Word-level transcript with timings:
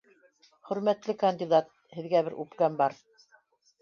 Хөрмәтле 0.69 1.15
кандидат, 1.25 1.69
һеҙгә 1.99 2.23
бер 2.29 2.39
үпкәм 2.45 2.81
бар 2.81 2.99